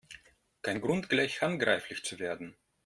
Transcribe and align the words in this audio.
Kein 0.63 0.81
Grund, 0.81 1.09
gleich 1.09 1.43
handgreiflich 1.43 2.03
zu 2.03 2.17
werden! 2.17 2.55